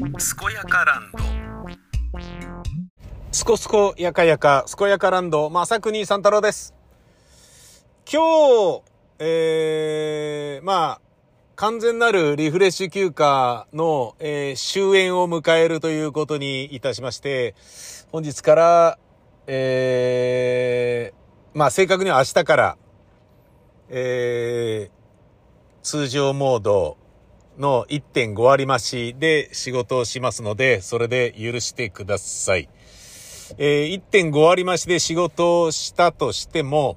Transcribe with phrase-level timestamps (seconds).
[0.00, 0.08] 健
[0.54, 1.18] やかランド
[3.32, 6.74] すこすこやかやか、すこやかランド、まさくに三太郎です。
[8.10, 8.22] 今
[8.78, 8.82] 日、
[9.18, 11.00] えー、まあ、
[11.54, 17.54] 完全なるリフレッシュ休暇の、えー終焉を迎えるということにいたしまして、
[18.10, 18.98] 本日から、
[19.46, 22.78] えー、まあ正確には明日から、
[23.90, 26.96] えー、通常モード
[27.58, 32.68] の1.5割増しで仕事をしますので、それで許してください。
[33.58, 36.96] えー1.5割増しで仕事をしたとしても、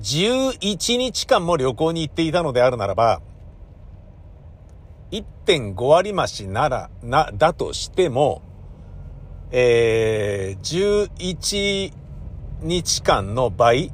[0.00, 3.20] 11日間も旅行に行っていたのであるならば、
[5.10, 8.42] 1.5割増しなら、な、だとしても、
[9.50, 11.92] えー、11
[12.62, 13.92] 日間の倍、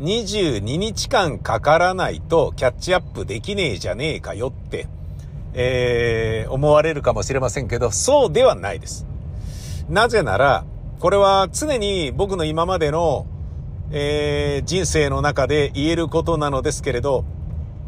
[0.00, 4.88] 22日間かからないとキャッチアップできねえじゃねえかよって、
[5.54, 9.06] えー、思われるかもしれませんけど、そうではないです。
[9.88, 10.64] なぜなら、
[10.98, 13.26] これは常に僕の今までの、
[13.90, 17.24] えー人生の中で言えることなのですけれど、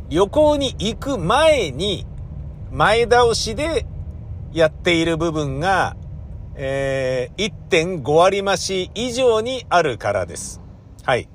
[0.08, 2.06] 旅行に行く前に
[2.70, 3.86] 前倒しで
[4.52, 5.96] やっている部分が、
[6.54, 10.60] えー1.5割増し以上にあるからです。
[11.04, 11.28] はい。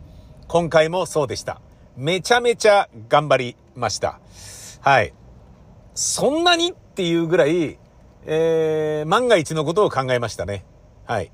[0.47, 1.61] 今回もそうでした。
[1.97, 4.19] めちゃめちゃ頑張りました。
[4.81, 5.13] はい。
[5.93, 7.77] そんなにっていうぐらい、
[8.25, 10.63] えー万が一のことを考えましたね。
[11.05, 11.31] はい。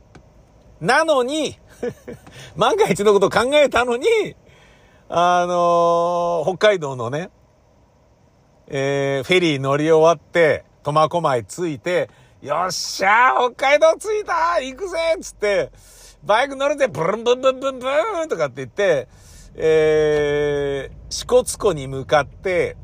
[0.80, 1.60] なのに、
[2.56, 4.08] 万が一のことを考えたのに、
[5.10, 7.30] あのー北海道のね、
[8.68, 12.10] えーフェリー乗り終わって、苫小牧着いて、
[12.42, 15.72] よっしゃー北海道着いた行くぜつって、
[16.24, 19.08] バイク乗るぜブルンブンブンブンブンとかって言って、
[19.56, 22.78] えー、支笏湖に向かって、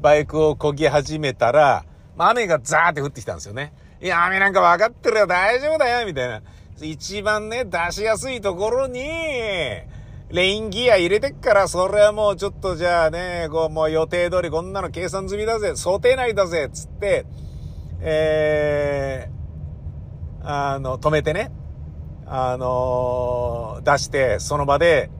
[0.00, 1.84] バイクを漕ぎ始めたら、
[2.16, 3.72] 雨がザーって降ってきたんですよね。
[4.00, 6.42] いや、雨なんか分かってるよ、大丈夫だよ、みたいな。
[6.80, 9.00] 一番ね、出しやすいところに、
[10.30, 17.24] レインギア入れてっから、それはもうちょっとじゃあね、こうもう予定通りこんなの計算済みだぜ、想定内だぜ、つって、
[18.00, 21.50] えー、あの、止めてね、
[22.26, 25.10] あのー出して、その場で、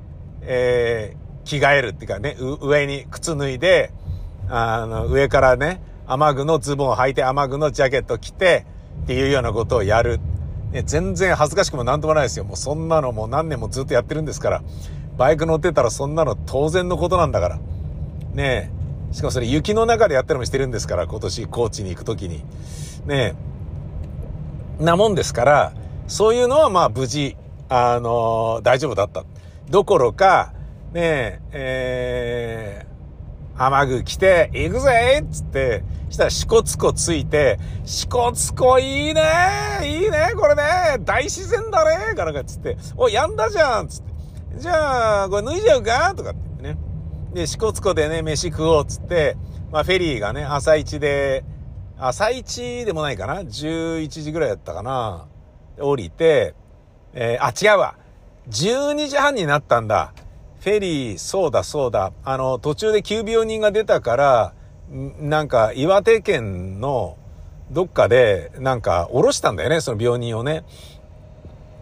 [0.42, 3.92] えー、着替えるっていうかね、上に靴脱いで、
[4.48, 8.64] あの、上からね、雨具のズボンを履いて雨具のジャケット着て、
[9.04, 10.20] っていうようなことをやる。
[10.72, 12.44] ね、全然恥ずかしくもなんともないですよ。
[12.44, 14.62] もうそんなのもう何年もずっとやってるんですから。
[15.16, 17.56] バイク乗ってたらそんなの当然のことなんだから。
[18.34, 18.70] ね
[19.10, 19.14] え。
[19.14, 22.44] しかもそれ雪の中でやったりもしてるんですから、今年高知に行くときに。
[23.06, 23.34] ね
[24.80, 24.84] え。
[24.84, 25.72] なもんですから、
[26.06, 27.36] そういうのはまあ無事、
[27.68, 29.24] あの大丈夫だった。
[29.70, 30.52] どころか、
[30.92, 32.87] ねえ、えー、
[33.58, 39.22] 雨具着て、行くぜっつって、したら支笏湖ついて、支笏湖いいね
[39.82, 44.12] いいねこれね大自然だねかなんかっつって、お、やんだじゃんつって。
[44.58, 46.78] じゃあ、これ脱いじゃうかとかって言ってね。
[47.34, 49.36] で、支笏湖でね、飯食おうっつって、
[49.70, 51.44] まあフェリーがね、朝一で、
[51.98, 55.26] 朝一でもないかな ?11 時ぐらいだったかな
[55.78, 56.54] 降りて、
[57.12, 57.96] えーあ、違うわ。
[58.48, 60.12] 12時半になったんだ。
[60.60, 62.12] フェリー、そうだそうだ。
[62.24, 64.54] あの、途中で急病人が出たから、
[65.20, 67.16] なんか岩手県の
[67.70, 70.64] どっかで、なんか降ろしたんだよね、その病人をね。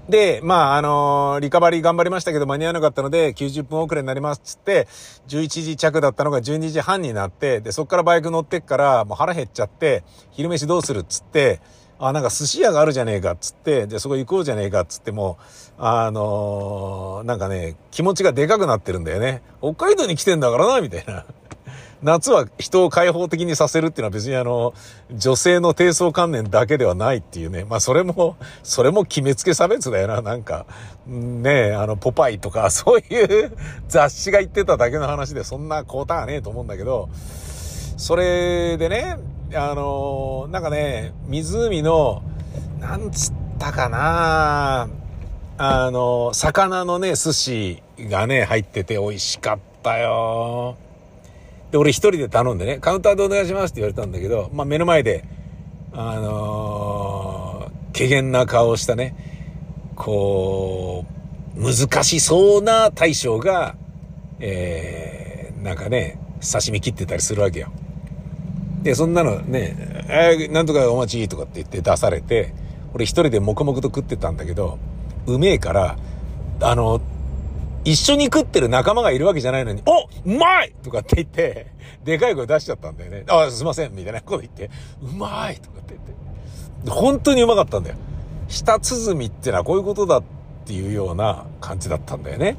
[0.08, 4.86] で、まあ、あのリカバリー頑張りましたけど間に合わなかったので、90分遅れになりますっつって、
[5.28, 11.60] 11時着だったのが12時半になって、で、そっからバイク乗ってっから、もう腹減っちゃって、昼飯どうするっつって、
[11.98, 15.38] あ、なんか寿司屋があるじゃねえかっつって、で、そこ行こうじゃねえかっつっても、
[15.78, 19.42] あのなんかね、気持ちがでかくなってるんだよね。
[19.60, 21.24] 北海道に来てんだからな、みたいな。
[22.02, 24.74] 夏は人を開放的にさせるっていうのは別にあの、
[25.10, 27.64] 女性の低層観念だけではないっていうね。
[27.64, 30.20] まあそれも、それも決めつけ差別だよな。
[30.20, 30.66] なんか、
[31.06, 33.56] ねえ、あの、ポパイとか そういう
[33.88, 37.08] 雑誌が言ってただけの話でそんなこうたはねえと思うんだけど、
[37.96, 39.16] それでね、
[39.54, 42.22] あの、なんかね、湖の、
[42.80, 44.88] なんつったかな
[45.58, 50.76] あの、魚のね、寿司がね、入ってて美味しかったよ。
[51.70, 55.24] で、俺一人で頼んでね、カウンターでお願いしますって言われたんだけど、まあ目の前で、
[55.92, 59.14] あのー、怪げな顔をしたね、
[59.94, 61.04] こ
[61.56, 63.76] う、難しそうな大将が、
[64.40, 67.70] えー、なんかね、刺身切ってたりするわけよ。
[68.86, 69.74] で、そんなのね、
[70.08, 72.54] えー、なんとかお待ちとかって言って出されて、
[72.94, 74.78] 俺一人で黙々と食ってたんだけど、
[75.26, 75.96] うめえから、
[76.60, 77.00] あの、
[77.84, 81.72] 一緒に食ってる仲間がいるわけじゃないのに、おうまいとかって言って、
[82.04, 83.24] でかい声出しちゃったんだよね。
[83.28, 84.70] あ、すいません、みたいなこと言って、
[85.02, 86.90] うまいとかって言って。
[86.90, 87.96] 本当にうまかったんだよ。
[88.46, 90.22] 舌鼓ってのはこういうことだっ
[90.64, 92.56] ていうような感じだったんだよね。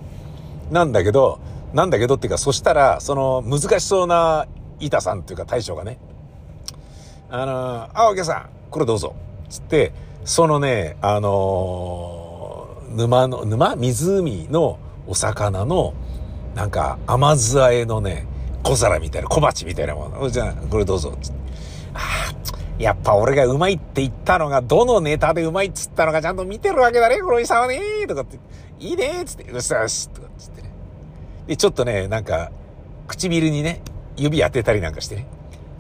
[0.71, 1.39] なんだけど、
[1.73, 4.45] なんだけどっていうか、そしたら、その難しそうな
[4.81, 5.97] 板さんっていうか大将がね、
[7.29, 9.15] あの、あ、お客さん、これどうぞ。
[9.49, 9.91] つって、
[10.23, 13.75] そのね、あのー、沼の、沼？
[13.75, 15.93] 湖のお魚の、
[16.55, 18.25] なんか甘酢あえのね、
[18.63, 20.29] 小皿みたいな、小鉢みたいなもの。
[20.29, 21.17] じゃあ、これどうぞ。
[21.21, 21.39] つって。
[21.93, 27.79] ああ、やっぱ俺がうまいって言ったのが、どのネタでうまいっつったのかちゃんと見てるわけだね、このおじさんはね。
[28.07, 28.39] とかって、
[28.79, 30.71] いいねつって、うっさよしとかつってね。
[31.47, 32.51] で、ちょっとね、なんか、
[33.07, 33.81] 唇にね、
[34.15, 35.27] 指当てたりなんかしてね。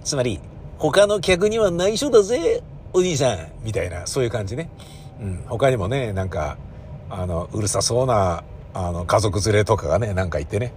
[0.03, 0.39] つまり、
[0.77, 2.63] 他の客には内緒だぜ、
[2.93, 4.69] お兄さんみたいな、そういう感じね。
[5.21, 5.43] うん。
[5.47, 6.57] 他にもね、なんか、
[7.09, 8.43] あの、うるさそうな、
[8.73, 10.73] あの、家族連れとかがね、なんかいてね、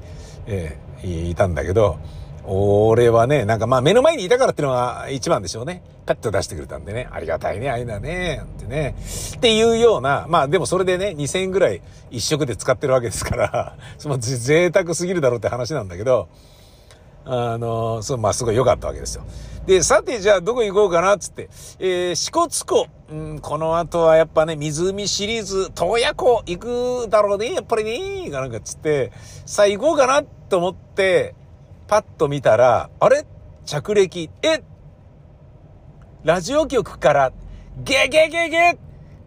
[0.47, 1.99] えー、いたんだけど、
[2.45, 5.83] 俺はね、なんかまあ目の前にいたからっていうのが一番でしょうね。
[6.07, 8.97] パッと出してくれたんでね、ありがたいね、あいだね、ってね。
[9.37, 16.29] っていうような、まあでもそれでね、2000円ぐらい一食で使ってるわけですから、その贅沢すぎるだろうって話なんだけど、
[17.25, 19.25] あの、そう、まあすごい良かったわけですよ。
[19.67, 22.87] で、さてじゃあどこ行こうかなつって、えー、支笏湖。
[23.11, 29.13] うん、この後はやっぱね、湖シリーズ、洞爺湖行くだろうね、やっぱりね、かなんかつって、
[29.47, 31.35] さあ行こうかなと思って、
[31.89, 33.27] パッと見たら、あれ？
[33.65, 34.31] 着陸。
[34.43, 34.63] え？
[36.23, 37.33] ラジオ局から、
[37.83, 38.79] ゲゲゲゲ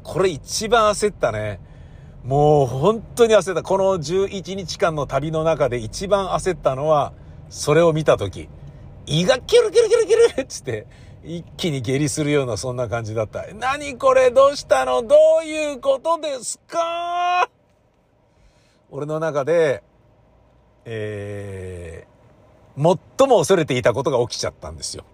[0.04, 1.60] これ一番焦ったね。
[2.24, 3.63] もう本当に焦った。
[3.63, 7.13] この11日間の旅の中で一番焦ったのは、
[7.54, 8.50] それを見たとき。
[9.06, 10.88] 胃がキュルキュルキュルキュルつって、
[11.24, 13.46] 一気に下痢するようなそんな感じだった。
[13.54, 14.32] 何これ？
[14.32, 15.04] どうしたの？
[15.04, 17.48] どういうことですか？
[18.90, 19.84] 俺の中で、
[20.86, 22.14] えー
[22.76, 25.06] 最も恐れていたことが起きちゃったんですよ。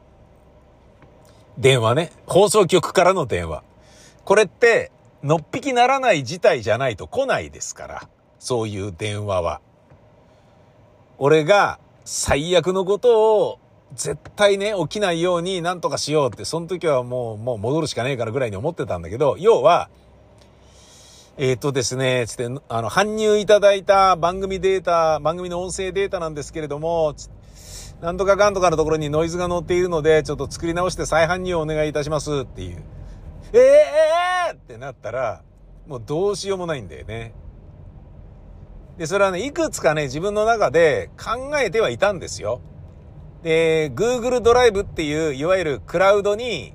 [1.58, 2.14] 電話ね。
[2.26, 3.64] 放送局からの電話。
[4.24, 4.94] これって、
[5.24, 8.10] のっぴきならない事態じゃないと来ないですから。
[8.40, 9.60] そういう電話は。
[11.18, 11.80] 俺が
[12.12, 13.60] 最悪のことを
[13.94, 19.92] 絶対ね、起きないようになんとかしようって、その時はもう、もう戻るしかねえからぐらいに思ってたんだけど、要は、
[21.38, 27.14] えっ、ー、とですね、つって、あの、搬入いただいた番組データ、番組の音声データなんですけれども、
[28.02, 32.84] なんとかかんとかのところにノイズが乗っているので、ちょっと作り直して再搬入をお願いいたしますっていう。
[33.54, 35.44] ええー、ってなったら、
[35.88, 37.36] もうどうしようもないんだよね。
[39.00, 42.60] で、それはね、いくつかね、自分の中で考えてはいたんですよ。
[43.44, 46.74] で、Google ドライブっていう、いわゆるクラウドに、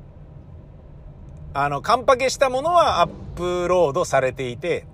[1.52, 4.86] あの、カンパケしたものはアップロードされていて、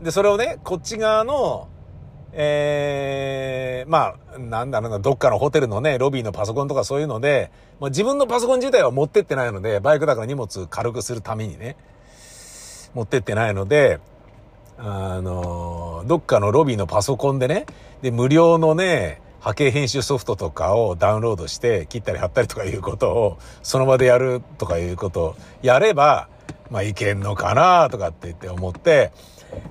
[0.00, 1.68] で、それをね、こっち側の、
[2.32, 11.76] ええー、まあ、なんだろうな、どっかのホテルのね、ロビーのパソコンとかそういうので、まあ、自分のパソコン自体は持ってってないので、バイクだから荷物軽くするためにね、
[12.92, 14.00] 持ってってないので、
[14.78, 17.66] あの、どっかのロビーのパソコンでね、
[18.02, 26.28] で、無料のね、波形編集ソフトとかをダウンロードして切ったり貼ったりとかいうことをその場でやるとかいうことをやれば、
[26.68, 29.12] まあいけんのかなとかって言って思って、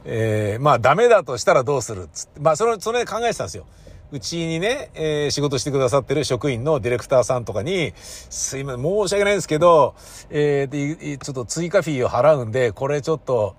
[0.05, 3.65] えー、まあダメだとしたらどうするっつって、まあそれ、それ考えてたんですよ。
[4.11, 9.95] うちにね、えー、仕事してくださってる職員のディレクターさんとかに、すいません、申し訳ないんですけど、
[10.29, 13.55] えー、ちょっと追加フィーを払うんで、これちょっと、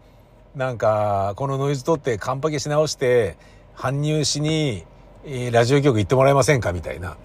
[0.57, 3.37] なんか、このノイズ取ってカンパケし直して、
[3.77, 4.87] 搬入しに、
[5.27, 7.19] え、ラジオ局行ってもらえませんかみたいな。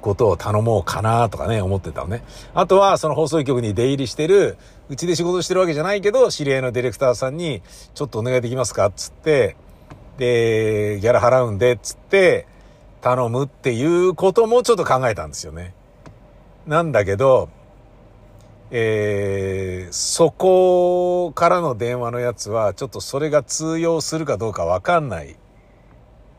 [0.00, 2.22] ことを頼もうかなとかね、思ってたのね。
[2.54, 4.56] あとは、その放送局に出入りしてる、
[4.88, 7.60] うちで仕事してるわけじゃないけど、知り合いのディレクターさんに、
[7.94, 9.56] ちょっとお願いできますかつって、
[10.16, 12.46] で、ギャラ払うんで、つって、
[13.00, 15.74] 頼むっていうこともちょっと考えたんですよね。
[16.68, 17.48] なんだけど、
[18.70, 25.36] えー、そこからの電話のやつは、ちょっとそれが通用するかどうかわかんない、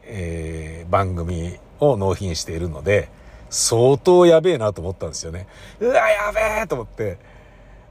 [0.03, 3.09] えー、番組を納品しているので、
[3.49, 5.47] 相当やべえなと思ったんですよね。
[5.79, 7.17] うわ、やべえと思って。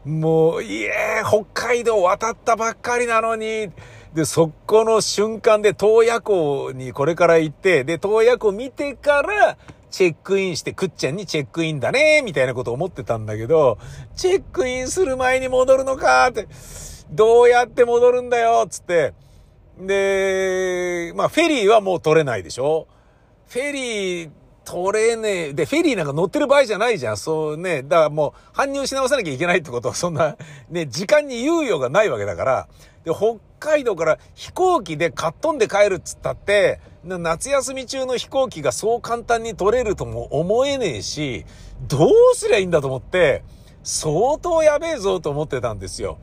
[0.05, 3.71] もう、いえ、北海道渡ったばっかりなのに、
[4.14, 9.57] で、そこの瞬間で洞爺湖にこれから行って、で、洞爺湖見てから、
[9.90, 13.78] チェックインして、くっちゃんにチェックインだね、みたいなこと思ってたんだけど、
[14.14, 16.49] チェックインする前に戻るのかって、
[17.11, 19.14] どうやって戻るんだよ、つって。
[19.78, 22.88] で、まあ、フェリーはもう取れないでしょ？
[23.49, 24.31] フェリー、
[24.64, 25.52] 取れねえ。
[25.52, 27.16] で、フェリーなんか乗ってる場合じゃないじゃん。
[27.16, 27.83] そうね。
[27.83, 30.37] だからもう、搬入し直さなきゃいけないってことは、そんな、
[30.71, 32.69] ね、時間に猶予がないわけだから。
[33.05, 41.47] で、北海道から飛行機でかっ飛んで帰るっつったって、夏休み中の飛行機がそう簡単に取れるとも思えねえし、
[41.87, 43.45] どうすりゃいいんだと思って、
[43.83, 46.19] 相当やべえぞと思ってたんですよ。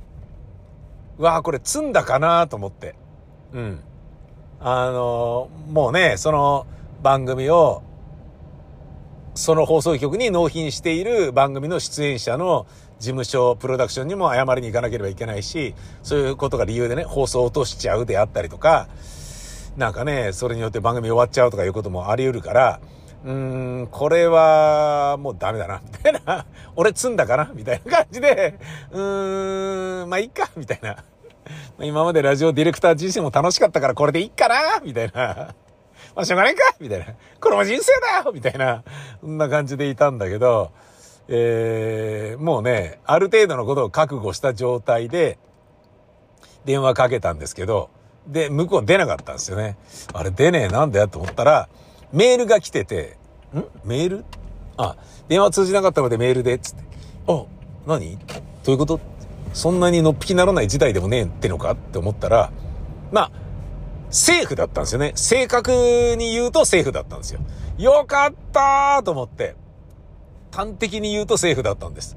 [1.17, 2.95] うわあ、これ積んだかなと思って。
[3.53, 3.79] うん。
[4.59, 6.65] あの、もうね、その
[7.01, 7.83] 番組を、
[9.35, 12.65] その放送局に納品している番組の出演者の
[12.99, 18.87] 事務所、プロダクションにも謝りに行かなければいけないし、そういうことが理由でね、放送落としちゃうであったりとか、
[19.77, 22.79] なんかね、それによって番組終わっちゃうとかいうこともあり得るから、
[23.25, 23.31] うー
[23.83, 26.45] ん、これはもうダメだな、みたいな。
[26.75, 28.59] 俺積んだかなみたいな感じで、
[28.91, 30.97] うーん、まあいいか、みたいな。
[31.79, 35.55] 今までラジオディレクター自身も楽しかったからこれでいいかなみたいな。
[36.15, 37.05] まあしょうがないかみたいな。
[37.39, 38.83] これも人生だよみたいな。
[39.21, 40.71] そんな感じでいたんだけど、
[41.27, 45.39] えー、もうね、ある程度のことを覚悟した状態で、
[46.65, 47.89] 電話かけたんですけど、
[48.27, 49.77] で、向こう出なかったんですよね。
[50.13, 51.69] あれ出ねえなんだよと思ったら、
[52.11, 53.17] メールが来てて、
[53.53, 53.63] ん？
[53.83, 54.25] メール？
[54.77, 54.95] あ、
[55.27, 56.83] 電話通じなかったのでメールで、つって。
[57.27, 57.45] あ、
[57.85, 58.17] 何？
[58.17, 58.23] ど
[58.67, 58.99] ういうこと？
[59.53, 62.51] そんなにのっぴきならない事態でもねえってのかって思ったら、
[63.11, 63.31] まあ、
[64.09, 65.11] セーフだったんですよね。
[65.15, 65.71] 正確
[66.17, 67.39] に言うとセーフだったんですよ。
[67.77, 69.55] よかったーと思って。
[70.51, 72.15] 端的に言うとセーフだったんです。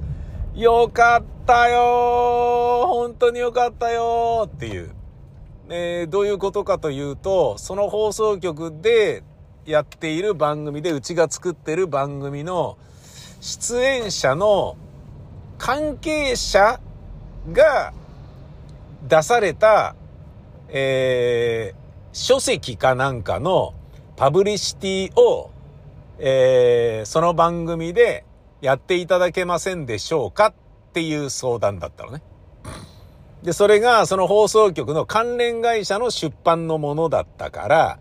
[0.54, 4.90] よかったよー本当によかったよーっていう。
[5.68, 9.24] えー、どういうことかというと、その放送局で
[9.64, 12.78] やっている番組で、うちが作ってる番組の
[13.40, 14.76] 出演者の
[15.58, 16.80] 関係者
[17.52, 17.92] が
[19.08, 19.96] 出された、
[20.68, 21.78] えー、
[22.12, 23.74] 書籍かなんかの
[24.16, 25.50] パブリシティを、
[26.18, 28.24] えー、その番組で
[28.60, 30.54] やっていただけませんでしょうかっ
[30.92, 32.22] ていう相談だったのね。
[33.46, 37.98] で、それがその放送局の関連会社の出版のものだったから、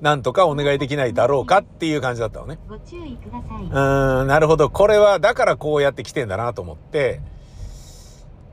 [0.00, 2.56] なんとかお願いできないだろうかっていう感じだったのね。
[2.68, 3.64] ご注意ください。
[3.64, 4.70] うん、なるほど。
[4.70, 7.20] これはだからこうやって来てんだなと思って、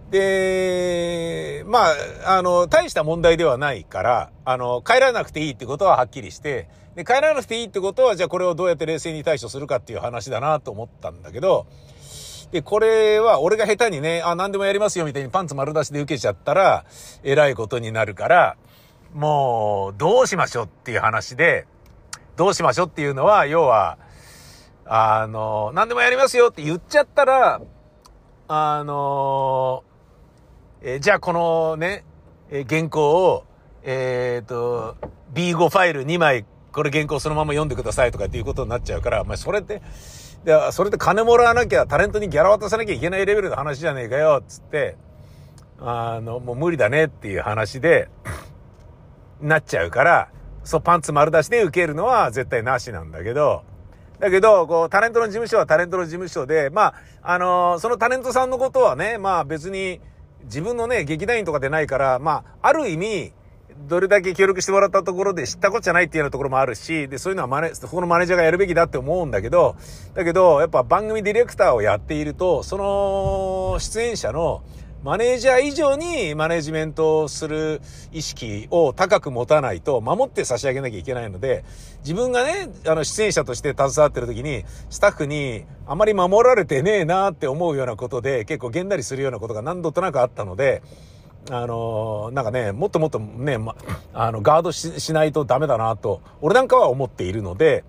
[0.10, 1.92] で、ま
[2.26, 11.68] あ、あの、大した問題ではないから、あの、帰らなくていいってことははっきりして、で、帰らなくていいってことは、じゃあこれをどうやって冷静に対処するかっていう話だなと思ったんだけど、
[12.52, 16.86] で、これは俺が下手にね、あ、何でもやりますよみたいにパンツ丸出しで受けちゃったら、
[17.24, 18.58] えらいことになるから、
[19.14, 21.68] もう、どうしましょうっていう話で、
[22.36, 23.98] どうしましょうっていうのは、要は、
[24.86, 27.62] あの、何でもやりますよって言っちゃったら、
[28.48, 29.84] あの、
[30.82, 32.06] え、じゃあこのね、
[32.50, 33.44] え、原稿を、
[33.84, 34.96] えっ、ー、と、
[35.34, 39.82] B5 ファイル2枚、これ原稿そのまま読んでくださいとかっていうことになっちゃうから、まあ、それって、
[40.48, 44.96] で、それで金もらわなきゃ、タレントにギャラ渡さなきゃいけないレベルの話じゃねえかよ、つって、
[45.78, 48.08] あの、もう無理だねっていう話で、
[49.42, 50.30] なっちゃうから、
[50.64, 53.66] そう、パンツ丸出しで受けるのは絶対なしなんだけど、
[54.20, 60.00] だけど、こう、タレントの事務所はタレントの事務所で、まあ、あのー、そのタレントさんのことはね、まあ別に、
[60.46, 63.34] 自分のね、劇団員とかでないから、まあ、ある意味、
[63.88, 69.76] どれだけ協力してもらったところで知ったことじゃないっていうようなところもあるし、で、そういうのはマネ、ここのマネージャーがやるべきだって思うんだけど、
[70.14, 74.64] だけど、やっぱ番組ディレクターをやっていると、その出演者の
[75.04, 77.82] マネージャー以上にマネージメントをする
[78.12, 81.64] 意識を高く持たないと守って差し上げなきゃいけないので、
[82.00, 90.82] 自分がね、あの出演者として携わってる時に、スタッフにあまり守られてねえなって思うようなことで、結構げんなりするようなことが何度となくあったので、
[91.50, 93.76] あのなんかね、もっともっとね、ま、
[94.14, 97.86] あの、ガードしないとダメだなと、俺なんかは思っているので、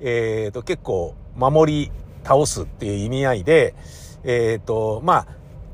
[0.00, 1.92] えっ、ー、と、結構、守り
[2.24, 3.74] 倒すっていう意味合いで、
[4.24, 5.26] えっ、ー、と、まあ、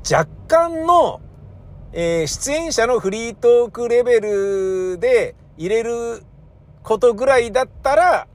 [0.09, 1.21] 若干の、
[1.93, 6.23] えー、出演者のフリートークレベルで入れる
[6.83, 8.27] ことぐらいだったら、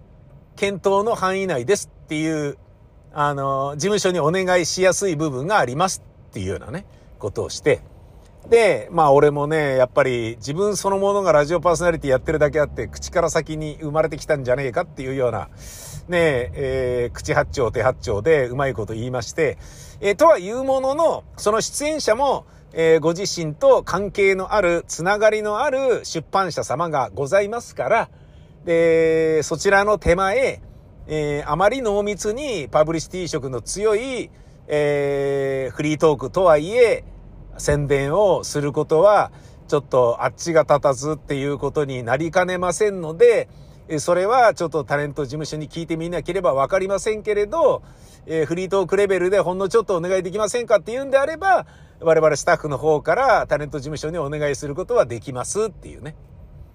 [0.56, 2.58] 検討の範囲内ですっていう、
[3.12, 6.86] あの、事務所にお願いしやすい部分がありますっていうようなね、
[7.18, 7.82] ことをして、
[8.48, 15.48] で、まあ俺もね、やっぱり自分そのものがラジオパーソナリティやってるだけあって、口から先に生まれてきたんじゃねえかっていうような、
[16.08, 19.58] ねえ、えー、口八丁手八丁でうまいこと言いまして、
[20.00, 28.08] えー、とは言うものの、その出演者も、えー、ご自身と関係のある、つながりのある出版社様がございますから、
[28.64, 30.60] で、そちらの手前、
[31.06, 34.30] えー、あまり濃密にパブリシティ色の強い、
[34.68, 37.04] えー、フリートークとはいえ、
[37.62, 39.30] 宣伝をすることは、
[39.68, 43.48] ちょっとあっちが立たずっていうことになりかねませんので、
[43.98, 47.82] それはちょっとタレント事務所に聞いてみなければわかりませんけれど、
[48.26, 51.66] え、フリートークレベルでほんのちょっとお願いできませんかって言うんであれば、
[52.00, 56.16] 我々スタッフの方からタレント事務所にお願いすることはできますっていうね。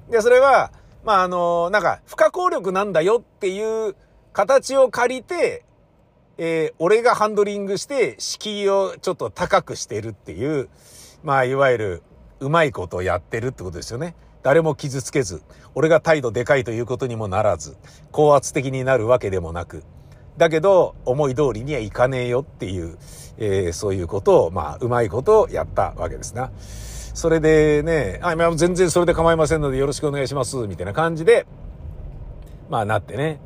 [0.09, 0.71] で、それは、
[1.03, 3.95] まあ、あの、なんか、不可抗力なんだよっていう
[4.33, 5.65] 形を借りて、
[6.37, 10.69] えー、俺がハンドリングして、敷居をちょっと高くしてるっていう、
[11.23, 12.03] まあ、いわゆる、
[12.39, 14.15] うまいことをやってるってことですよね。
[14.43, 15.41] 誰も傷つけず、
[15.73, 17.75] 俺が態度でかいということにもならず、
[18.11, 19.83] 高圧的になるわけでもなく、
[20.37, 22.97] だけど、思い通りにはいかねえよっていう、
[23.39, 26.51] えー、そういうことを、まあ、うまいことをやったわけですな。
[26.59, 31.47] それでね、あ、全然それで構いませんのでよろしくお願いします、みたいな感じで、
[32.69, 33.39] まあなってね。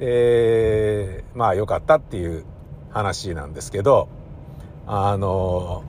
[0.00, 2.44] えー、まあ良かったっていう
[2.90, 4.08] 話なんですけど、
[4.86, 5.84] あの、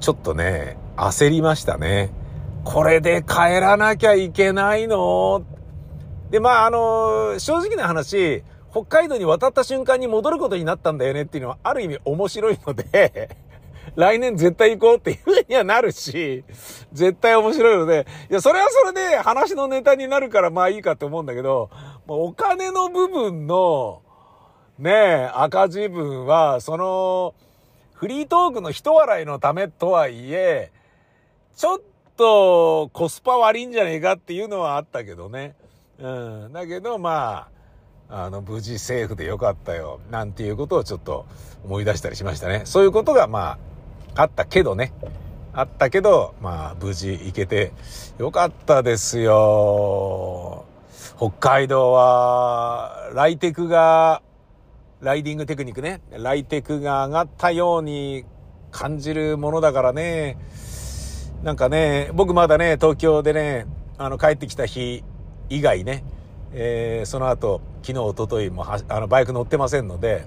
[0.00, 2.10] ちょっとね、焦りましたね。
[2.64, 5.44] これで帰らなきゃいけないの？
[6.30, 13.30] で、まああの、正直な話、北海道に渡った瞬間に戻ることになったんだよねっていうのはある意味面白いので
[13.94, 16.42] 来年絶対行こうっていう風にはなるし、
[16.92, 21.70] 絶対面白いので、いや、それはそれで話のネタになるからまあいいかって思うんだけど、
[22.06, 24.02] お金の部分の、
[24.78, 27.34] ねえ、赤字分は、その、
[27.94, 30.70] フリートークの人笑いのためとはいえ、
[31.56, 31.80] ちょっ
[32.16, 35.54] とコスパ悪いんじゃねえかっていうのはあったけどね。
[35.98, 36.52] うん。
[36.52, 37.48] だけど、ま
[38.10, 40.00] あ、あの、無事セーフでよかったよ。
[40.10, 41.24] なんていうことをちょっと
[41.64, 42.62] 思い出したりしましたね。
[42.64, 43.58] そういうことが、ま
[44.14, 44.92] あ、あったけどね。
[45.54, 47.72] あったけど、まあ、無事行けて
[48.18, 50.66] よかったですよ。
[51.24, 54.20] 北海道は、ライテクが、
[55.00, 58.26] ライディングテクニックね、ライテクが上がったように
[58.70, 60.36] 感じるものだからね、
[61.42, 63.66] なんかね、僕まだね、東京でね、
[63.96, 65.02] あの、帰ってきた日
[65.48, 66.04] 以外ね、
[66.52, 70.26] えー、その後、昨日、おとといもあの、バイク乗ってませんので、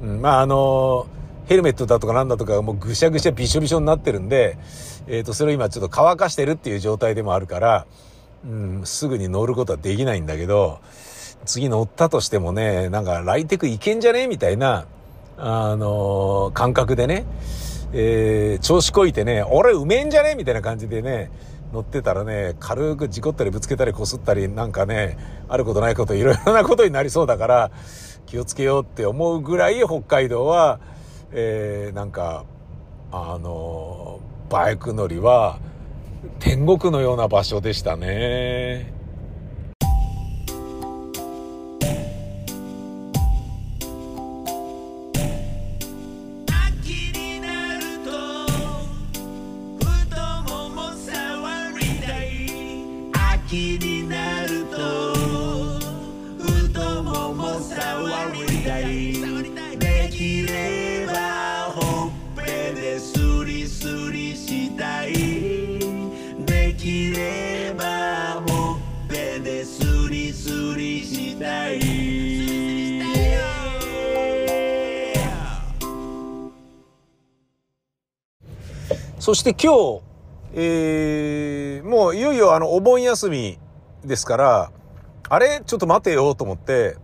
[0.00, 1.08] うん、まあ、あの
[1.46, 4.56] ヘルメットだとかなんだとかもうぐしゃぐしゃびしょびしょになってるんで、
[5.08, 7.86] えっ、ー、と、それを今ちょっと乾かしてるっていう状態でもあるから、
[8.44, 10.80] うん、すぐに乗ることはできないんだけど、
[11.44, 14.86] 次乗ったとしてもね、なんかライテクいけんじゃねみたいな、
[15.36, 17.24] あのー、感覚でね、
[17.92, 21.30] えー、調子こいてね、俺うめえんじゃねみたいな感じでね、
[21.72, 27.70] 乗ってたらね、軽く事故ったりぶつけたりこすったり、なんかね、あることないこといろいろなことになりそうだから、
[28.26, 30.80] 気をつけようって思うぐらい北海道は、
[31.32, 32.44] えー、なんか、
[33.10, 35.58] あのー、バイク乗りは、
[36.40, 38.97] 天国のような場所でしたね。
[79.28, 80.00] そして今日、
[80.54, 83.58] えー、もういよいよあのお盆休み
[84.02, 84.72] ですから、
[85.28, 86.96] あれちょっと待てよと思って、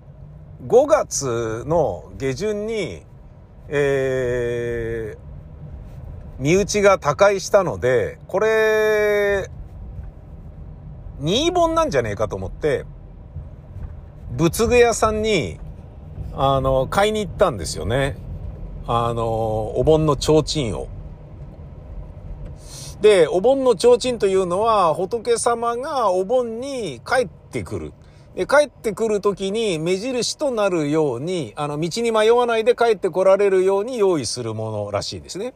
[0.66, 3.02] 5月の下旬に、
[3.68, 9.50] えー、身内が他界したので、これ、
[11.20, 12.86] 2本なんじゃねえかと思って、
[14.30, 15.60] 仏具屋さんに、
[16.32, 18.16] あの、買いに行ったんですよね。
[18.86, 19.26] あの、
[19.76, 20.93] お盆の提灯を。
[23.04, 27.92] で、お盆の提灯というのは、仏様がお盆に帰ってくる。
[28.34, 35.52] で、帰ってくる時に目印となるように、あの、道に迷わないで帰ってこられるように用意するものらしいですね。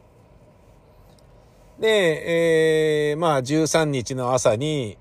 [1.79, 4.99] で、えー、まあ、13日の朝に、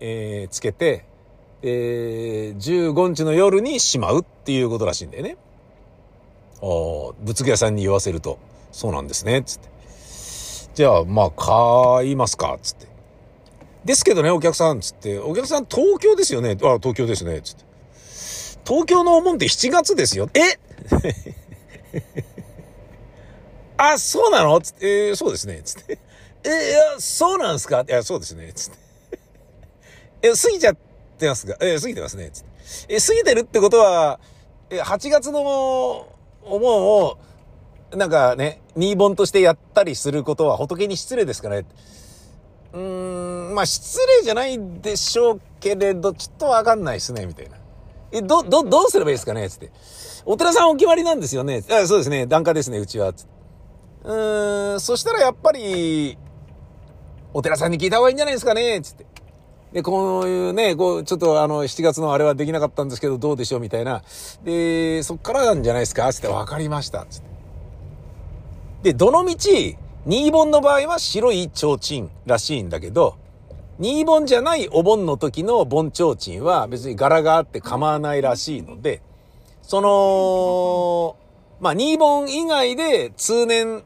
[0.00, 1.04] えー、つけて、
[1.60, 5.36] えー、15日の夜にしまうっていうことらしいんだよね。
[6.62, 8.38] ああ、仏具屋さんに言わせると、
[8.70, 9.71] そうなんですね、つって。
[10.74, 12.86] じゃあ、まあ、買いますか、つって。
[13.84, 15.18] ですけどね、お客さん、つって。
[15.18, 16.52] お客さん、東京ですよね。
[16.62, 17.64] あ、東京ですね、つって。
[18.66, 20.30] 東京のお盆って7月ですよ。
[20.34, 20.58] え？
[23.76, 24.60] あ、そうなの？
[24.60, 25.98] つって、えー、そうですね、つって。
[26.44, 27.84] えー、いや、そうなんですか？
[27.86, 28.78] いや、そうですね、つって。
[30.22, 30.76] え、過ぎちゃっ
[31.18, 32.94] てますが、えー、過ぎてますね、つって。
[32.94, 34.20] え、過ぎてるってことは、
[34.70, 36.06] え、8月のお
[36.58, 37.18] 盆を、
[37.94, 41.64] なんかね、2本としてやったりすることは仏に失礼ですかね。
[42.72, 47.56] うーん、まあ失礼じゃないでしょうけれど、ちょっとわかんないですね、みたいな。
[48.12, 49.70] え、ど、ど、どうすればいいですかねつって。
[50.24, 53.12] お寺さんお決まりなんですよねあそうですね、檀家ですね、うちは。
[53.12, 53.26] つ
[54.04, 56.16] うーん、そしたらやっぱり、
[57.34, 59.06] お寺さんに聞いた方がいいんじゃないですかねつって。
[59.72, 64.02] で、こういうね、こう、ちょっとあの、7月のあれはできなかったんですけど、どうでしょうみたいな。
[64.44, 67.06] で、そっからなんじゃないですかつって、わかりました。
[67.08, 67.31] つって。
[68.82, 69.32] で、どの道、
[70.06, 73.16] 2本の場合は白い提灯らしいんだけど、
[73.80, 79.00] 2本じゃないお盆の時の盆提灯は別に柄があって構わないらしいので、
[79.62, 81.16] その、
[81.60, 83.84] まあ、2本以外で通年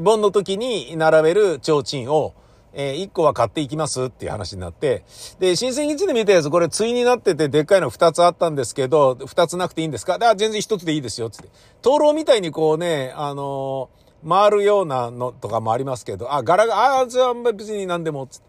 [0.00, 2.34] 盆の時に並べる提灯を、
[2.72, 5.02] えー、1個は買っていきますっていう話になって、
[5.40, 10.18] で、新鮮基地で見たやつ、これ対になっててでっかいの2つあったんですけど、2つなくていいんですか？
[10.20, 11.48] あ、全然1つでいいですよ、つって。
[11.82, 18.46] 灯籠みたいにこうね、あのー、回るようなのとかもありますけど、あ、柄が、あ、じゃあ別に何でも、つって。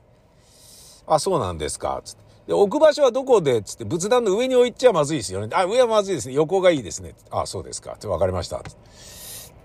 [1.07, 2.27] あ、そうなんですか、つって。
[2.47, 5.53] で、置く場所はどこでつって、仏壇の上に置いちゃまずいですよね。
[5.53, 6.33] あ、上はまずいですね。
[6.33, 7.13] 横がいいですね。
[7.29, 7.93] あ、そうですか。
[7.93, 8.61] って分かりました。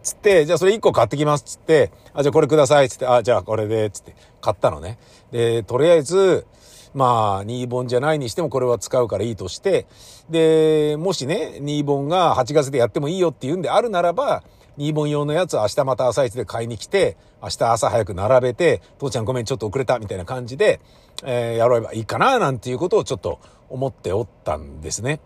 [0.03, 1.45] つって、じゃあそれ1個買ってきます。
[1.45, 2.89] つって、あ、じゃあこれください。
[2.89, 4.99] つって、あ、じゃあこれで、つって買ったのね。
[5.31, 6.45] で、とりあえず、
[6.93, 9.87] まあ、2本じゃないにしてもこれは使うからいいとして、
[10.29, 14.43] で、もしね、2本が8月でやってもいいよって言うんであるならば、
[14.79, 20.81] 2本用のやつ明日また朝一で買いに来て、明日朝早く並べて、父ちゃんごめんちょっと遅れたみたいな感じで、
[21.25, 25.21] えー、やろえばいいかななんていうことをちょっと思っておったんですね。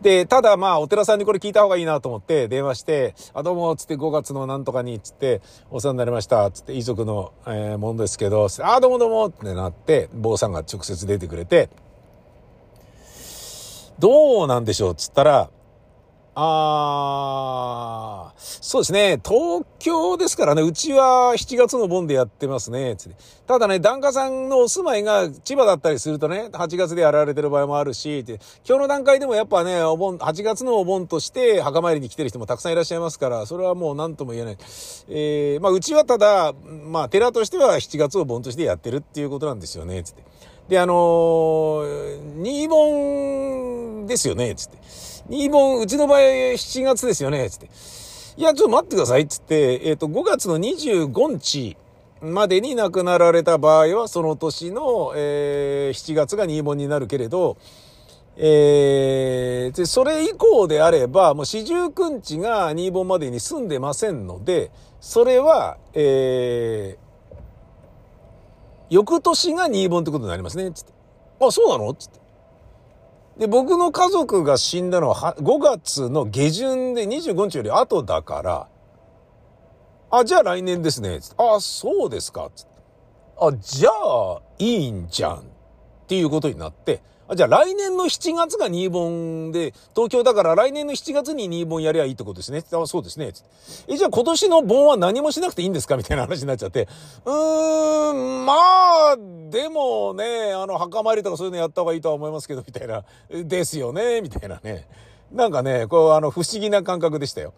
[0.00, 11.68] で、ただまあ、お寺さんにこれ聞いた方がいいなと思って電話して、あ、どうも、つって5月のなんとかに、つって、お世話になりました、つって遺族の、えー、もんですけど、あ、どうもどうもってなって、坊さんが直接出てくれて、
[13.98, 15.50] どうなんでしょうつったら、
[16.40, 19.20] ああ、そうですね。
[19.24, 22.94] 東京ですからね、うちは7月の盆でやってますね。
[22.96, 23.16] つって
[23.48, 28.38] ただね、檀家さんのお住まいが千葉だったりするとね、8月でやられてる場合もあるし、今
[28.78, 34.58] 日の段階でもやっぱね、お盆、8月のお盆として墓参りに来てる人もたくさんいらっしゃいますから、それはもう何とも言えない。
[35.08, 36.52] えー、まあうちはただ、
[36.84, 40.22] まあ寺としては7月を盆としてやってるっていうことなんですよね、つって。
[40.68, 45.07] で、あのー、新盆ですよね、つって。
[45.28, 47.70] 2本、うちの場合7月ですよね、つって。
[48.36, 51.76] いや、ちょっと待ってください、つって、えっ、ー、と、5月の25日
[52.20, 57.56] までに亡くなられた場合は、その年の、えー、7月が2本になるけれど、
[58.36, 67.34] えー、で、それ以降であれば、もう四十九日が2本までに住んでませんので、それは、えー、
[68.90, 70.92] 翌年が2本ってことになりますね、つって。
[71.40, 71.92] あ、そうなの？
[71.94, 72.27] つって。
[73.38, 78.68] で、僕の家族が死んだのは5月の下旬で25日より後だから、
[80.10, 81.20] あ、じゃあ来年ですね。
[81.36, 82.50] あ、そうですか。
[83.40, 85.36] あ、じゃあいいんじゃん。
[85.38, 85.42] っ
[86.08, 92.64] ていうことになって、あ、じゃあ来年の7月が2本で、東京だから来年の7月に2本やりゃいいってことですね。
[92.72, 93.32] あ、そうですね。
[93.86, 96.88] え、じゃあ今年の盆は何もしなくていいんですかみたいな話になっちゃって。
[97.26, 99.16] うーん、まあ、
[99.50, 103.04] でもね、あの、墓参りとかそういうのやった方がいいとは思いますけど、みたいな。
[103.30, 104.88] ですよね、みたいなね。
[105.30, 107.52] なんかね、こう、あの、不思議な感覚でしたよ。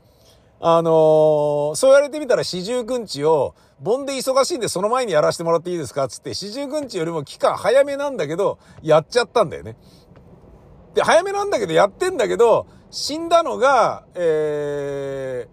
[0.63, 6.07] あのー、そう言われてみたら四十九日を、盆で忙しいんでその前にやらせてもらっていいですか？
[6.09, 9.77] つって、四十九日よりも期間早めなんだけど、やっちゃったんだよね。
[10.95, 15.47] で、早めなんだけど、やってんだけど、死んだのが、え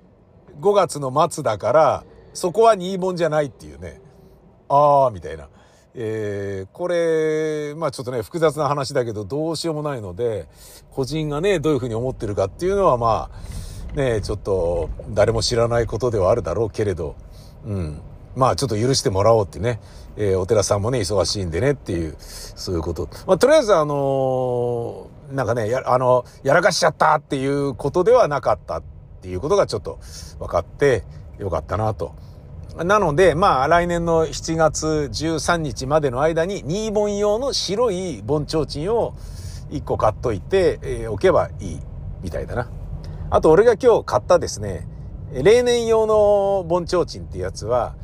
[0.60, 4.02] ー、5月の末だから、そこは二本じゃないっていうね。
[4.68, 5.48] あー、みたいな。
[5.94, 10.48] えー、これ、まあちょっとね、複雑な話だけど、どうしようもないので、
[10.92, 13.30] 個人がね、どういうふうに思ってるかっていうのは、ま
[13.94, 17.16] あ、ね、ちょっと誰も知らないことではあるだろうけれど、
[17.66, 18.02] うん。
[18.38, 19.80] まあちょっと許してもらおうってね、
[20.15, 23.10] えー、お寺さんもね、忙しいんでねっていう、そういうこと。
[23.26, 28.84] まあとりあえずあのー、なんかね、や、あの、やらかしちゃったっていうことではなかったっ
[29.21, 30.00] ていうことがちょっと
[30.38, 31.04] 分かって
[31.39, 32.13] よかったなと。
[32.76, 39.15] なので、まあ来年の7月13日までの間に2本用の白い盆提灯を
[39.71, 41.80] 1個買っといて、えー、置けばいい
[42.21, 42.69] みたいだな。
[43.32, 44.88] あと俺が今日買ったですね、
[45.34, 47.95] 例年用の盆提灯ってやつは、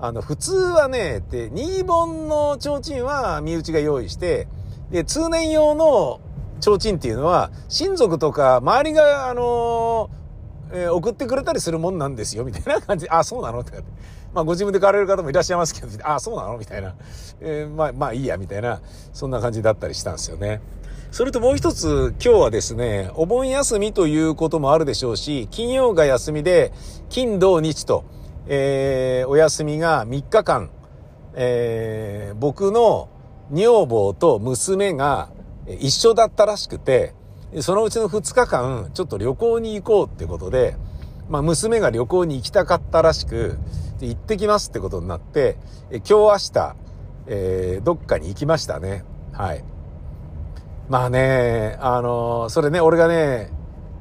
[0.00, 4.48] あの、普通はね、で、2本の提灯は身内が用意して、
[4.90, 6.20] で、通年用の
[6.60, 10.10] 提灯っていうのは、親族とか周りが、あの
[10.72, 13.04] えー、送ってくれたりするもんなんですよ、みたいな感じ。
[13.06, 13.60] で、あ、そうなの？
[13.60, 13.72] って。
[14.32, 16.56] まあ、ご自分で買われる方もいらっしゃいますけど、あ、そうなの？
[16.56, 16.94] みたいな。
[17.40, 18.80] えー、まあ、まあいいや、みたいな、
[19.12, 20.60] そんな感じだったりしたんですよね。
[21.10, 26.72] それともう一つ、今日はですね、お盆休みということもあるでしょうし、金曜が休みで、
[27.08, 28.04] 金土日と、
[28.46, 30.70] えー、お休みが3日間、
[31.34, 33.08] えー、僕の
[33.50, 35.30] 女房と娘が
[35.78, 37.14] 一緒だったらしくて、
[37.60, 40.76] そのうちの2日間、ちょっと旅行に行こうってことで、
[41.28, 43.58] まあ、娘が旅行に行きたかったらしく、
[44.00, 45.56] 行ってきますってことになって、
[45.90, 46.76] 今日明日、
[47.26, 49.04] えー、どっかに行きましたね。
[49.32, 49.64] はい。
[50.88, 53.52] まあね、あの、それね、俺がね、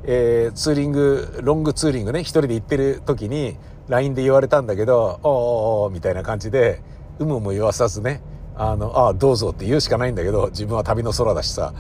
[0.04, 3.58] えー、ツーリング、ロングツーリングね、一人で行ってる時に、
[3.90, 6.82] LINE で言われたんだけど、おーおおみたいな感じで、
[7.20, 8.22] 有無も言わさずね、
[8.56, 11.74] あの、ああ、どうぞって言うしかないんだけど、自分は旅の空だしさ。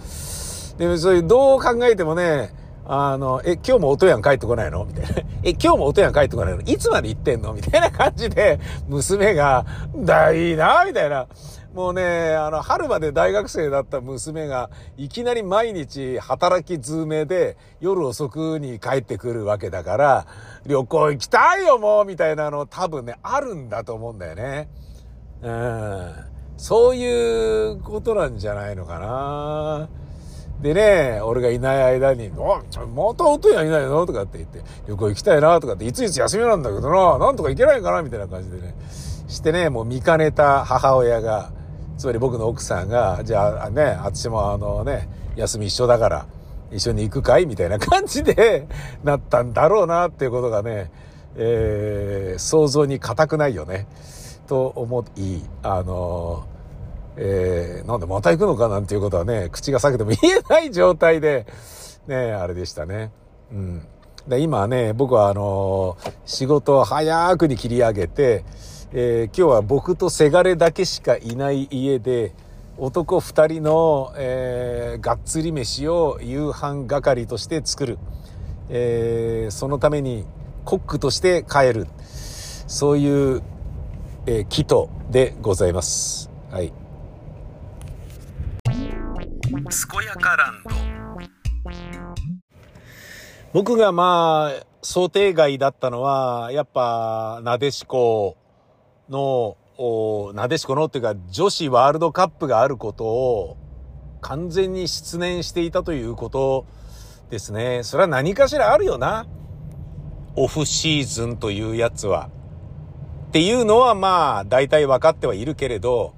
[0.78, 2.54] でも、そういう、どう考えてもね、
[2.88, 4.84] あの、え、今日も音やん帰ってこないの？
[4.86, 5.10] みたいな。
[5.44, 6.62] え、今日も音やん帰ってこないの？
[6.62, 7.54] いつまで行ってんの？
[7.54, 11.28] みたいな感じで、娘が、だ、いいな、みたいな。
[11.80, 20.28] もうね、あの、春まで大学生だった娘が、いきなり毎日働き詰めで、夜遅くに帰ってくるわけだから、
[20.66, 24.68] 旅行行きたいよ、もうみたいなの多分ね、あるんだと思うんだよね。
[25.42, 26.14] うん。
[26.58, 29.88] そういうことなんじゃないのかな。
[30.62, 34.06] でね、俺がいない間に、あ、また音やいないの？
[34.06, 38.76] とかって言って、旅行行きたいなとかって、いついつ休みなんだけどな、なんとか行けないかなみたいな感じでね、
[39.30, 41.58] してね、もう見かねた母親が、
[42.00, 46.28] つまり僕の奥さんが、じゃあね、私もあのね、休み一緒だから、
[46.72, 48.70] 一緒に行くかいみたいな感じで
[49.04, 50.92] なったんだろうなっていうことがね、
[51.36, 53.86] えー、想像に難くないよね。
[54.48, 56.60] と思い、あのー
[57.18, 61.48] えー、なんでまた行くのかなんていうことはね、口が裂けても言えない状態で、
[62.08, 63.12] ね、あれでしたね。
[63.52, 63.88] うん。
[64.26, 68.46] で今ね、僕はあのー、仕事を早くに切り上げて、
[68.92, 72.34] えー、今日は僕とせがれだけしかいない家で、
[72.80, 78.00] 男二人の、えー、がっつり飯を夕飯係として作る。
[78.70, 80.26] えー、そのために
[80.66, 81.88] コックとして帰る。
[82.68, 83.44] そういう、
[84.26, 86.32] えー、祈祷でございます。
[86.50, 86.74] はい。
[89.44, 90.70] 健やかランド
[93.54, 98.38] 僕がまあ想定外だったのはやっぱなでしこ
[99.10, 99.58] の
[100.34, 103.58] なでしこのっていうか女子ワールドカップがあることを
[104.22, 106.66] 完全に失念していたということ
[107.30, 107.84] ですね。
[107.84, 109.26] それは何かしらあるよな。
[110.36, 112.30] オフシーズンというやつは。
[113.28, 116.14] っていうのはまあ大体分かってはいるけれど、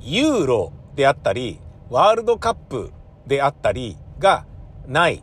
[0.00, 1.60] ユーロであったり、
[1.90, 2.92] ワールドカップ
[3.26, 4.46] であったりが
[4.86, 5.22] ない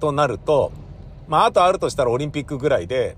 [0.00, 0.72] となると、
[1.28, 3.16] まあ、あとあるとしたらオリンピックぐらいで、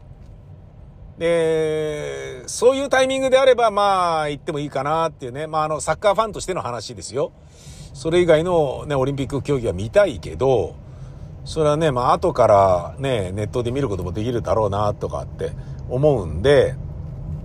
[1.22, 5.46] で、そういうタイミングであれば、まあ、行ってもいいかなっていうね。
[5.46, 7.30] まあ、あの、サッカーファンとしての話ですよ。
[7.94, 10.74] それ以外のね、オリンピック競技は見たいけど、
[11.44, 15.52] それはね、まあ、後からね、ネットで見ることもできるだろうな、とかって
[15.88, 16.74] 思うんで、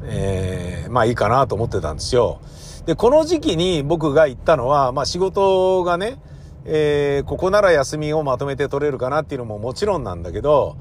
[0.06, 2.42] えー、まあいいかなと思ってたんですよ。
[2.88, 6.18] で、この時期に僕が行ったのは、まあ仕事がね、
[6.66, 10.78] えー、ここなら休みをまとめて取れるかなっていうのももちろんなんだけど、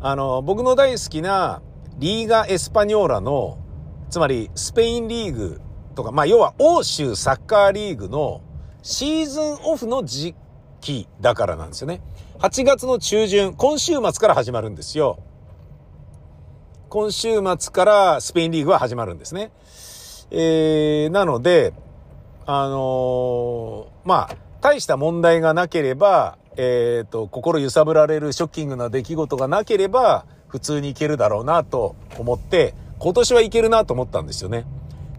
[0.00, 1.60] あの、僕の大好きな
[1.98, 3.58] リーガ・エスパニョーラの、
[4.10, 5.60] つまりスペインリーグ
[5.94, 8.42] とか、まあ要は欧州サッカーリーグの
[8.82, 10.34] シーズンオフの時
[10.80, 12.02] 期だからなんですよね。
[12.38, 15.18] 8月の中旬、今週末から始まるんですよ。
[16.90, 19.50] 今週末からスペインリーグは始まるんですね。
[20.30, 21.72] えー、なので、
[22.44, 34.64] あのー、まあ、大した問題がなければ、えっ、ー、と、心揺さぶられるショッキングな出来事がなければ、普通に行けるだろうなと思って、今年はいけるなと思ったんですよね。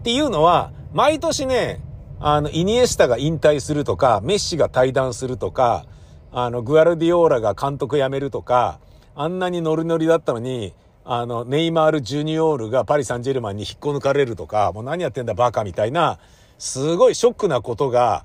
[0.00, 1.80] っていうのは、毎年ね、
[2.20, 5.86] あの、イニエスタが引退するとか、メッシが退団するとか、
[6.32, 8.80] あの、グアルディオーラが監督辞めるとか、
[9.14, 16.18] あんなにノリノリだったのに、あの、ネイマール・ジュニオールがパリ・サンジェルマンに引っこ抜かれるとか、もう何やってんだバカみたいな、
[16.58, 18.24] すごいショックなことが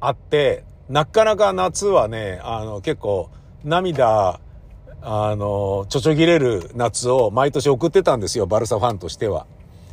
[0.00, 3.30] あって、なかなか夏はね、あの、結構
[3.64, 4.40] 涙、
[5.04, 9.46] あの、ちょちょぎれる夏を毎年送ってたんですよ、バルサファンとしては。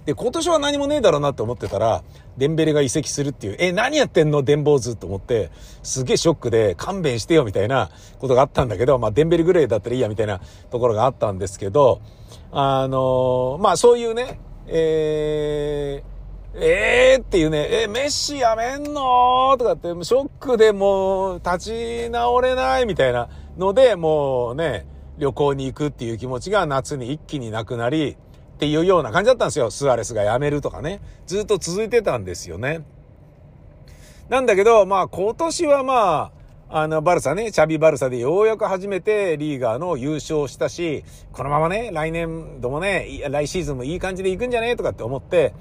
[0.05, 2.03] で、今年は何もねえだろうなって思ってたら、
[2.37, 4.43] デンベレが移籍するっていう、え、何やってんの？
[4.43, 5.51] デンボーズと思って、
[5.83, 10.39] すげえショックで勘弁してよみたいなことがあったんだけど、まあ、デンベレぐらいだったらいいやみたいな
[10.71, 12.01] ところがあったんですけど、
[12.51, 24.87] あのまあ、そういうね、えー、えーっていうね、え、メッシやめんのとかって、ショックでもう立ち直れないみたいなので、もうね、
[25.19, 28.17] 旅行に行くっていう気持ちが夏に一気になくなり、
[28.55, 29.71] っていうような感じだったんですよ。
[29.71, 30.99] スアレスが辞めるとかね。
[31.27, 32.81] ずっと続いてたんですよね。
[34.27, 36.31] なんだけど、まあ今年はま
[36.69, 44.75] あ、あの、バルサね、チャビバルサでようやく初めてリーガーの優勝したし、このままね、来年度もね、来シーズンもいい感じで行くんじゃね？
[44.75, 45.53] とかって思って、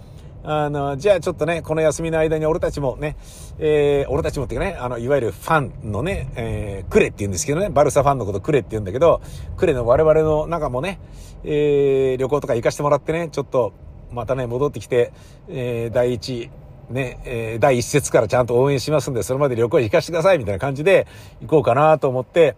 [0.50, 3.16] あの、じゃあちょっとね、この休みの間に俺たちもね、
[3.58, 9.20] えー、俺たちもっていうかね、あの、いわゆるファンのね、えー、クレって言うんですけどね、バルサファンのことクレって言うんだけど、
[9.58, 11.00] クレの我々の中もね、
[11.44, 13.74] えー、旅行とか行かしてもらってね、ちょっと、
[14.10, 15.12] またね、戻ってきて、
[15.48, 16.50] えー、第一、
[16.88, 21.06] ね、えー、第一節からちゃんと応援しますんで、それまで旅行行かしてくださいみたいな感じで
[21.42, 22.56] 行こうかなと思って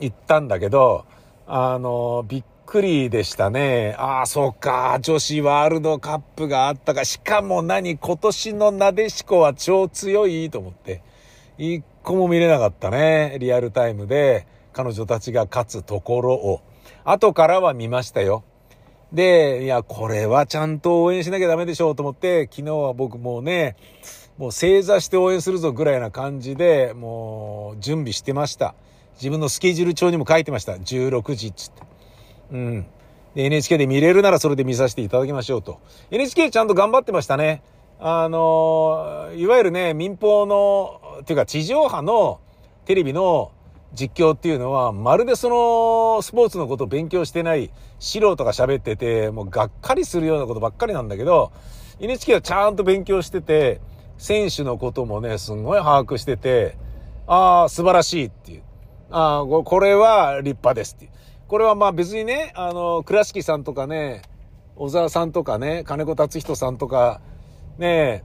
[0.00, 1.04] 行ったんだけど、
[1.46, 3.96] あの、びっくりでしたね。
[3.98, 4.98] ああ、そうか。
[5.02, 7.04] 女子ワールドカップがあったか。
[7.04, 7.98] しかも何？
[7.98, 10.48] 今年のなでしこは超強い？
[10.50, 11.02] と思って。
[11.58, 13.38] 一個も見れなかったね。
[13.40, 16.60] リアルタイムで彼女たちが勝つところを。
[17.04, 18.44] 後からは見ましたよ。
[19.12, 23.74] で、いや、これはちゃんと応援しなきゃダメでしょうと思って、昨日は僕もうね、
[24.38, 28.76] もう正座して応援するぞぐらいな感じで、もう準備してました。
[29.14, 30.74] 自分のスケジュール帳にも書いてました。
[30.74, 31.82] 16時っつって。
[32.52, 32.86] うん。
[33.34, 35.80] で、NHK で見れるならそれで見させていただきましょうと。
[36.10, 37.62] NHK ちゃんと頑張ってましたね。
[37.98, 42.40] あの、いわゆるね、民放の、っていうか地上波の
[42.86, 43.52] テレビの
[43.92, 51.52] 実況っていうのは、まるでそのスポーツのことを勉強してない素人が喋ってて、もうがっかりするようなことばっかりなんだけど、
[52.00, 53.80] NHK はちゃんと勉強してて、
[54.16, 56.76] 選手のこともね、すんごい把握してて、
[57.26, 58.62] ああ、素晴らしいっていう。
[59.10, 61.10] ああ、これは立派ですっていう。
[61.50, 64.22] これはまあ別にね、あの、倉敷さんとかね、
[64.76, 67.20] 小沢さんとかね、金子達人さんとか、
[67.76, 68.22] ね、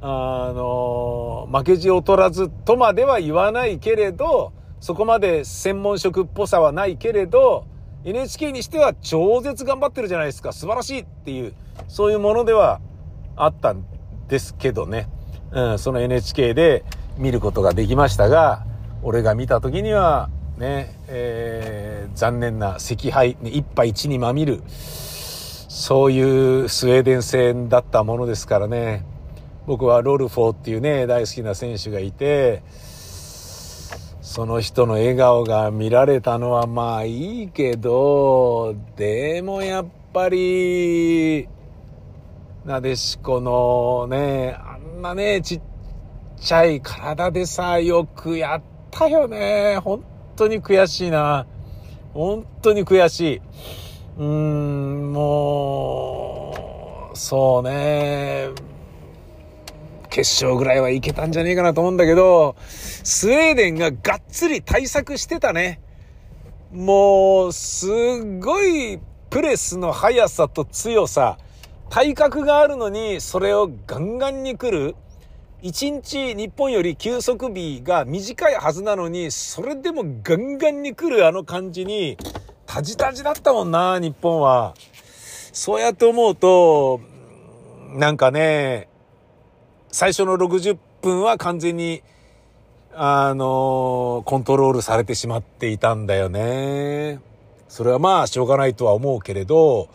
[0.00, 7.66] あの、負けじ劣らずとまでは言わないけれど、そこまで専門職っぽさはないけれど、
[8.04, 10.52] NHK にしては超絶頑張ってるじゃないですか。
[10.52, 11.54] 素晴らしいっていう、
[11.88, 12.80] そういうものでは
[13.34, 13.84] あったん
[14.28, 15.08] ですけどね。
[15.50, 16.84] うん、その NHK で
[17.18, 18.64] 見ることができましたが、
[19.02, 29.04] 俺が見た時には、ね、えー、残念な赤敗、ね、一敗一にまみる、そういうスウェーデン戦だったものですからね。
[29.66, 32.62] 僕はロルフォーっていうね、大好きな選手がいて、
[34.20, 41.48] その人の笑顔が見られたのはまあいいけど、でもやっぱり、
[42.64, 45.60] なでしこのね、あんなね、ちっ
[46.36, 49.78] ちゃい体でさ、よくやったよね。
[49.82, 50.02] 本
[50.36, 51.46] 当に悔しいな。
[52.12, 53.40] 本当に悔しい。
[54.18, 56.54] うーん、も
[57.12, 58.50] う、そうね。
[60.10, 65.80] 決勝ぐらいはいけたんじゃねえかなと思うんだけど、スウェーデンががっつり対策してたね。
[66.72, 67.90] もう、すっ
[68.38, 71.38] ごいプレスの速さと強さ、
[71.90, 74.94] 体格があるのにそれをガンガンに来る。
[75.64, 82.18] 1日日本より休息日が短いはずなのに、それでもガンガンに来るあの感じに、
[82.66, 84.74] タジタジだったもんな、日本は。
[85.54, 87.00] そうやって思うと、
[87.94, 88.88] なんかね、
[89.90, 92.02] 最初の60分は完全に、
[92.92, 97.20] あの、コントロールされてしまっていたんだよね。
[97.68, 99.88] それはまあ、しょうがないとは思うけれど、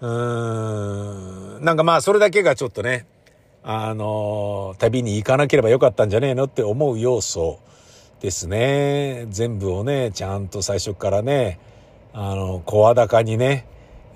[0.00, 3.06] うーん、なんかまあ、それだけがちょっとね、
[3.66, 7.58] あの、旅に行かなければよかったんじゃねえのって思う要素
[8.20, 9.26] ですね。
[9.30, 11.58] 全部をね、ちゃんと最初からね、
[12.12, 13.66] あの、声高にね、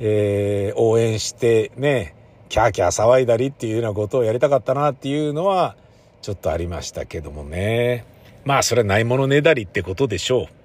[0.01, 2.15] えー、応援してね、
[2.51, 5.77] キャーキャー騒いだりっていうようなことをやりたかったなっていうのは、
[6.21, 8.05] ちょっとありましたけどもね。
[8.45, 10.58] まあ、それはないものねだりってことでしょう。